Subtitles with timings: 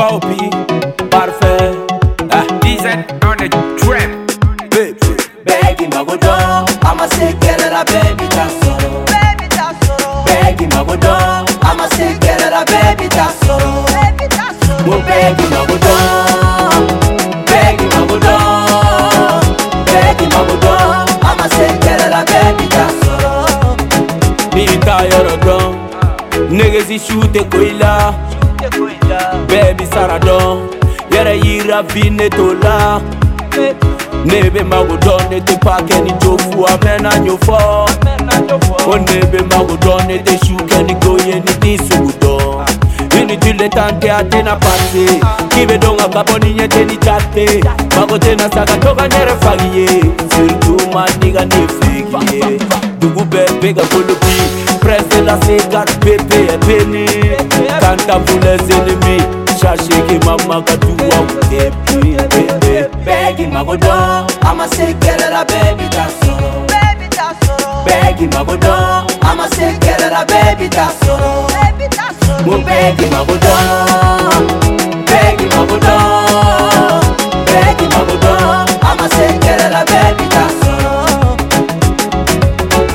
[0.00, 0.38] Bobby,
[1.10, 1.74] Parfait,
[2.32, 4.96] uh, on the trap, baby.
[5.44, 8.72] Baby, my good dog, I'm a sick girl at a baby just so.
[9.12, 10.24] Baby, just so.
[10.24, 13.58] Baby, my good dog, I'm a sick girl at a baby just so.
[13.92, 14.72] Baby, just so.
[14.88, 16.30] Well, oh, baby, my good dog.
[26.50, 28.29] Niggas is shooting, Quilla
[29.48, 30.58] bebi sarado
[31.12, 33.00] yɛrɛ yira vi ne to la
[34.24, 37.38] ne be mago dɔn ne te pa kɛ ni jo fu a mɛ na ɲo
[37.46, 37.58] fɔ
[38.84, 42.12] ko ne be mago dɔn ne te su kɛ ni ko ye ni ti sugu
[42.20, 45.06] dɔn mini tu le tan tɛ a tena pase
[45.50, 47.62] k'i be don ka kabɔ ni ɲɛ te ni ja te
[47.96, 49.86] mago tena saka to ka ɲɛrɛ fagi ye
[50.36, 52.00] surutu ma ni ka ne fegi ye.
[52.10, 52.69] Fa, fa, fa.
[53.00, 54.34] ndikubebe kakhulupi
[54.80, 57.04] preselasekatipephe yepeni
[57.80, 59.16] kantambulezilimi
[59.60, 61.20] shasheke mamakatuwa
[63.04, 66.66] Begging my good dog, I'ma say get it up, baby, that's all.
[66.68, 67.84] Baby, that's all.
[67.84, 71.48] Begging my good dog, I'ma say get it up, baby, that's all.
[71.48, 72.64] Baby, that's all.
[72.64, 74.69] Begging my good dog.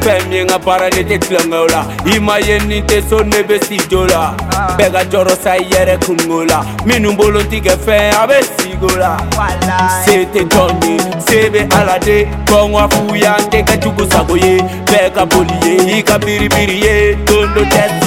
[0.00, 3.56] fɛn ka baara ne tɛ tulonkɛw la i ma ye ni tɛ so ne bɛ
[3.66, 4.34] sijo la
[4.78, 8.38] bɛɛ ka jɔrɔ sa i yɛrɛ kungo la minnu bolon ti kɛ fɛn a bɛ
[8.58, 9.16] sigo la
[10.04, 14.34] se tɛ jɔn ye se bɛ ala de kɔngɔ fu y'an tɛ kɛ jugu sago
[14.36, 17.99] ye bɛɛ ka boli ye i ka biribiri ye tondo tɛ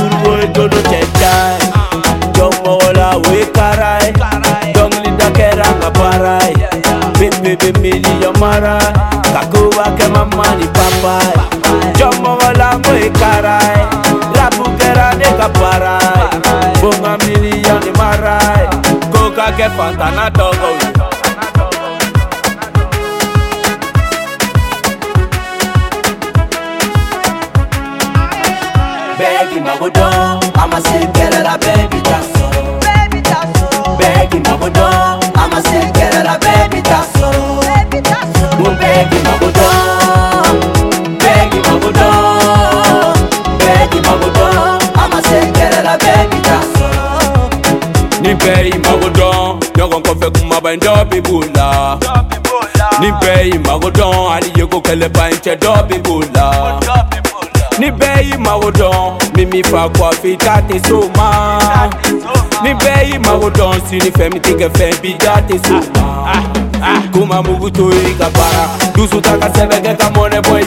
[19.67, 20.64] get Fontana dog out.
[29.18, 32.47] Beg him, I would I'ma say better, baby, that's so.
[32.84, 33.68] Baby, that's so.
[33.97, 36.07] Beg him, I would I'ma baby,
[37.13, 37.29] so.
[37.63, 38.40] Baby, that's
[38.79, 39.13] Beg
[41.53, 41.63] him, Beg
[43.94, 44.33] Beg
[49.94, 51.70] wanko fɛ kuma ba in dɔ bi b'o la
[53.02, 56.46] ni bɛɛ y'i mago dɔn hali ye ko kɛlɛba in cɛ dɔ bi b'o la
[57.80, 58.98] ni bɛɛ y'i mago dɔn
[59.36, 61.28] min b'i fa kɔ f'i ta tɛ s'o ma ni ah,
[63.20, 63.32] ma.
[66.02, 66.40] Ah,
[66.90, 67.02] ah.
[67.14, 68.64] kuma mugu to i ka baara
[68.96, 70.64] dusu ta ka sɛbɛ kɛ ka mɔnɛ bɔ i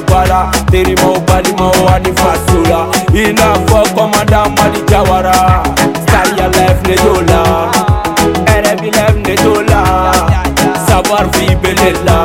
[0.70, 2.80] terimaw balimaw ani faso la
[3.20, 3.80] i n'a fɔ